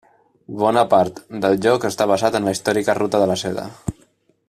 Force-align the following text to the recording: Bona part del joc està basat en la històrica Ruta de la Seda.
Bona 0.61 0.83
part 0.93 1.19
del 1.43 1.59
joc 1.67 1.87
està 1.91 2.07
basat 2.13 2.39
en 2.41 2.49
la 2.51 2.55
històrica 2.57 2.97
Ruta 3.03 3.23
de 3.25 3.29
la 3.33 3.37
Seda. 3.47 3.69